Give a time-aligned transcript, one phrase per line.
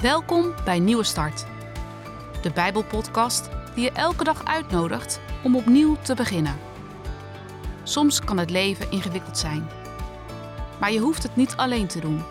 [0.00, 1.46] Welkom bij Nieuwe Start,
[2.42, 6.58] de Bijbelpodcast die je elke dag uitnodigt om opnieuw te beginnen.
[7.82, 9.68] Soms kan het leven ingewikkeld zijn,
[10.80, 12.22] maar je hoeft het niet alleen te doen.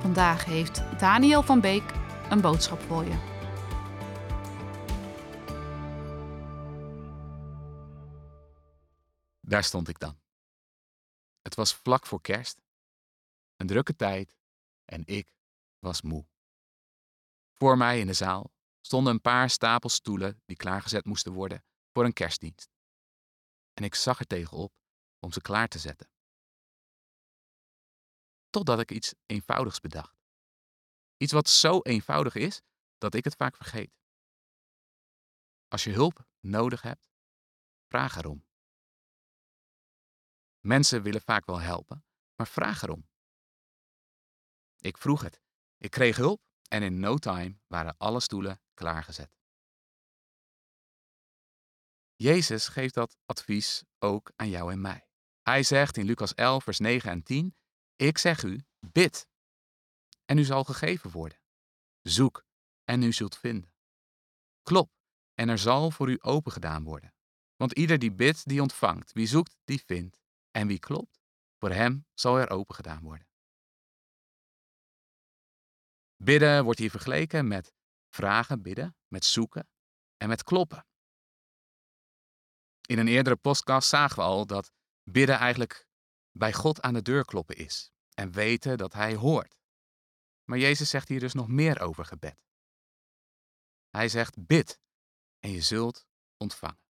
[0.00, 1.92] Vandaag heeft Daniel van Beek
[2.30, 3.18] een boodschap voor je.
[9.40, 10.18] Daar stond ik dan.
[11.42, 12.60] Het was vlak voor kerst,
[13.56, 14.36] een drukke tijd
[14.84, 15.28] en ik
[15.78, 16.24] was moe.
[17.58, 22.04] Voor mij in de zaal stonden een paar stapels stoelen die klaargezet moesten worden voor
[22.04, 22.70] een kerstdienst.
[23.74, 24.72] En ik zag er tegenop
[25.18, 26.10] om ze klaar te zetten.
[28.50, 30.16] Totdat ik iets eenvoudigs bedacht.
[31.16, 32.62] Iets wat zo eenvoudig is
[32.98, 33.90] dat ik het vaak vergeet.
[35.68, 37.08] Als je hulp nodig hebt,
[37.88, 38.46] vraag erom.
[40.60, 43.08] Mensen willen vaak wel helpen, maar vraag erom.
[44.76, 45.40] Ik vroeg het.
[45.76, 49.30] Ik kreeg hulp en in no time waren alle stoelen klaargezet.
[52.16, 55.08] Jezus geeft dat advies ook aan jou en mij.
[55.42, 57.56] Hij zegt in Lucas 11, vers 9 en 10:
[57.96, 59.28] Ik zeg u, bid,
[60.24, 61.38] en u zal gegeven worden.
[62.02, 62.44] Zoek,
[62.84, 63.72] en u zult vinden.
[64.62, 64.90] Klop,
[65.34, 67.14] en er zal voor u opengedaan worden.
[67.56, 69.12] Want ieder die bidt, die ontvangt.
[69.12, 70.18] Wie zoekt, die vindt.
[70.50, 71.20] En wie klopt,
[71.58, 73.28] voor hem zal er opengedaan worden.
[76.26, 77.74] Bidden wordt hier vergeleken met
[78.08, 79.68] vragen, bidden, met zoeken
[80.16, 80.86] en met kloppen.
[82.86, 85.88] In een eerdere podcast zagen we al dat bidden eigenlijk
[86.30, 89.58] bij God aan de deur kloppen is en weten dat Hij hoort.
[90.44, 92.38] Maar Jezus zegt hier dus nog meer over gebed.
[93.88, 94.80] Hij zegt bid
[95.38, 96.82] en je zult ontvangen.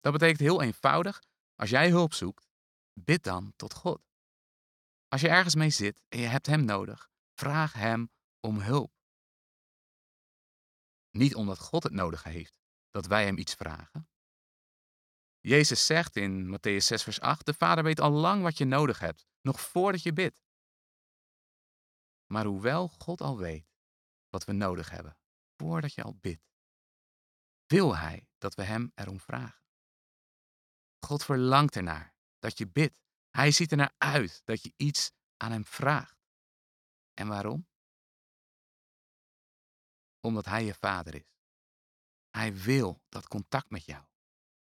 [0.00, 1.22] Dat betekent heel eenvoudig,
[1.54, 2.48] als jij hulp zoekt,
[2.92, 4.02] bid dan tot God.
[5.08, 8.92] Als je ergens mee zit en je hebt Hem nodig, vraag Hem om hulp.
[11.10, 14.08] Niet omdat God het nodig heeft dat wij Hem iets vragen.
[15.40, 18.98] Jezus zegt in Matthäus 6, vers 8: De Vader weet al lang wat je nodig
[18.98, 20.42] hebt, nog voordat je bidt.
[22.26, 23.66] Maar hoewel God al weet
[24.28, 25.18] wat we nodig hebben,
[25.56, 26.48] voordat je al bidt,
[27.66, 29.62] wil Hij dat we Hem erom vragen.
[31.06, 33.00] God verlangt ernaar dat je bidt.
[33.30, 36.17] Hij ziet ernaar uit dat je iets aan Hem vraagt.
[37.18, 37.68] En waarom?
[40.20, 41.36] Omdat Hij je vader is.
[42.30, 44.04] Hij wil dat contact met jou.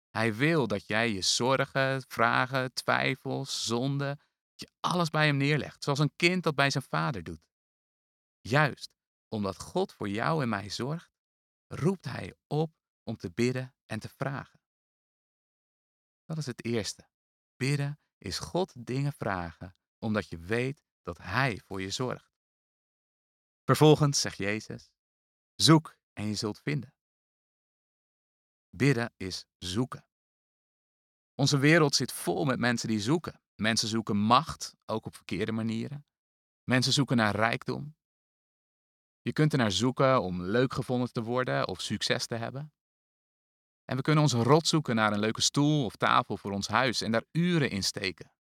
[0.10, 4.18] Hij wil dat jij je zorgen, vragen, twijfels, zonden,
[4.50, 7.46] dat je alles bij Hem neerlegt, zoals een kind dat bij zijn vader doet.
[8.42, 8.94] Juist
[9.28, 11.12] omdat God voor jou en mij zorgt,
[11.68, 12.74] roept Hij op
[13.04, 14.62] om te bidden en te vragen.
[16.26, 17.10] Dat is het eerste.
[17.56, 22.35] Bidden is God dingen vragen, omdat je weet dat Hij voor je zorgt.
[23.66, 24.92] Vervolgens zegt Jezus:
[25.56, 26.94] Zoek en je zult vinden.
[28.70, 30.08] Bidden is zoeken.
[31.36, 33.42] Onze wereld zit vol met mensen die zoeken.
[33.56, 36.06] Mensen zoeken macht, ook op verkeerde manieren.
[36.64, 37.96] Mensen zoeken naar rijkdom.
[39.22, 42.74] Je kunt er naar zoeken om leuk gevonden te worden of succes te hebben.
[43.84, 47.02] En we kunnen ons rot zoeken naar een leuke stoel of tafel voor ons huis
[47.02, 48.32] en daar uren in steken.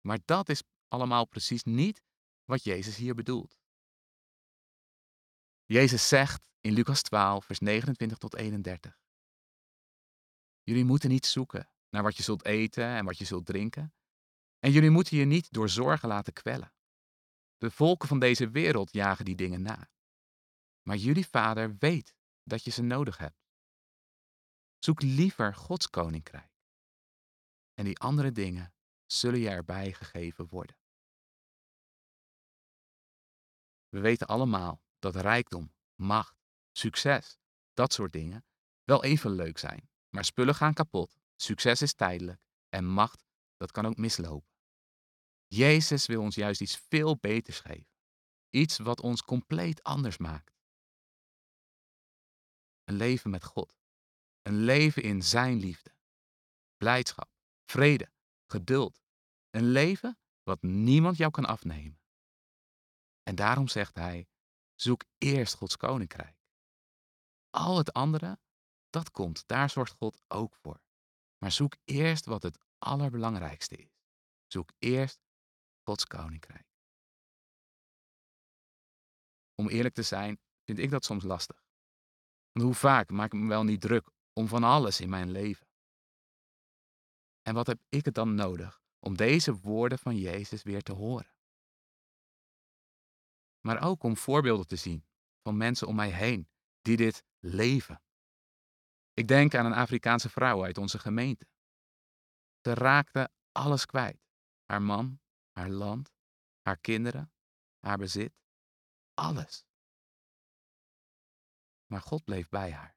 [0.00, 2.02] Maar dat is allemaal precies niet
[2.50, 3.58] wat Jezus hier bedoelt.
[5.64, 8.98] Jezus zegt in Lucas 12, vers 29 tot 31.
[10.62, 13.94] Jullie moeten niet zoeken naar wat je zult eten en wat je zult drinken.
[14.58, 16.74] En jullie moeten je niet door zorgen laten kwellen.
[17.56, 19.90] De volken van deze wereld jagen die dingen na.
[20.82, 23.38] Maar jullie vader weet dat je ze nodig hebt.
[24.78, 26.52] Zoek liever Gods koninkrijk.
[27.74, 28.74] En die andere dingen
[29.06, 30.79] zullen je erbij gegeven worden.
[33.90, 36.36] We weten allemaal dat rijkdom, macht,
[36.72, 37.38] succes,
[37.74, 38.44] dat soort dingen
[38.84, 39.90] wel even leuk zijn.
[40.08, 43.24] Maar spullen gaan kapot, succes is tijdelijk en macht,
[43.56, 44.48] dat kan ook mislopen.
[45.46, 47.88] Jezus wil ons juist iets veel beters geven.
[48.50, 50.58] Iets wat ons compleet anders maakt.
[52.84, 53.78] Een leven met God.
[54.42, 55.94] Een leven in Zijn liefde.
[56.76, 57.30] Blijdschap,
[57.64, 58.12] vrede,
[58.46, 59.02] geduld.
[59.50, 62.00] Een leven wat niemand jou kan afnemen.
[63.30, 64.28] En daarom zegt hij:
[64.74, 66.36] zoek eerst Gods koninkrijk.
[67.50, 68.38] Al het andere,
[68.88, 70.80] dat komt, daar zorgt God ook voor.
[71.38, 74.02] Maar zoek eerst wat het allerbelangrijkste is.
[74.46, 75.20] Zoek eerst
[75.82, 76.66] Gods koninkrijk.
[79.54, 81.64] Om eerlijk te zijn, vind ik dat soms lastig.
[82.52, 85.66] Want hoe vaak maak ik me wel niet druk om van alles in mijn leven?
[87.42, 91.39] En wat heb ik het dan nodig om deze woorden van Jezus weer te horen?
[93.60, 95.06] Maar ook om voorbeelden te zien
[95.42, 96.48] van mensen om mij heen
[96.80, 98.02] die dit leven.
[99.14, 101.48] Ik denk aan een Afrikaanse vrouw uit onze gemeente.
[102.60, 104.22] Ze raakte alles kwijt:
[104.64, 105.20] haar man,
[105.50, 106.12] haar land,
[106.60, 107.32] haar kinderen,
[107.78, 108.34] haar bezit,
[109.14, 109.64] alles.
[111.86, 112.96] Maar God bleef bij haar.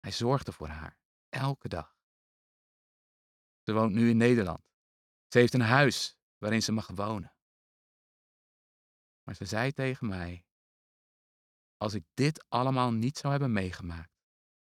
[0.00, 0.98] Hij zorgde voor haar,
[1.28, 1.96] elke dag.
[3.62, 4.70] Ze woont nu in Nederland.
[5.28, 7.34] Ze heeft een huis waarin ze mag wonen.
[9.32, 10.44] Maar ze zei tegen mij:
[11.76, 14.22] Als ik dit allemaal niet zou hebben meegemaakt,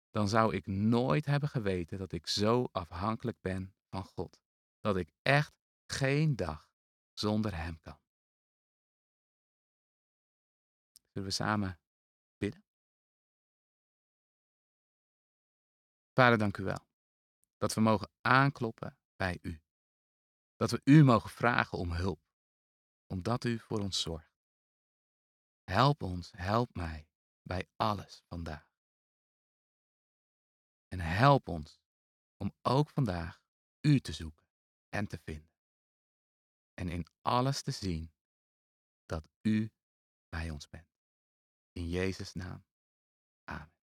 [0.10, 4.40] dan zou ik nooit hebben geweten dat ik zo afhankelijk ben van God.
[4.80, 5.54] Dat ik echt
[5.86, 6.70] geen dag
[7.14, 8.00] zonder Hem kan.
[11.12, 11.80] Zullen we samen
[12.38, 12.66] bidden?
[16.14, 16.88] Vader, dank u wel
[17.58, 19.62] dat we mogen aankloppen bij u.
[20.56, 22.22] Dat we u mogen vragen om hulp,
[23.06, 24.35] omdat u voor ons zorgt.
[25.66, 27.08] Help ons, help mij
[27.42, 28.68] bij alles vandaag.
[30.88, 31.82] En help ons
[32.38, 33.42] om ook vandaag
[33.82, 34.46] u te zoeken
[34.90, 35.52] en te vinden.
[36.74, 38.14] En in alles te zien
[39.06, 39.72] dat u
[40.30, 40.90] bij ons bent.
[41.72, 42.66] In Jezus' naam.
[43.44, 43.75] Amen.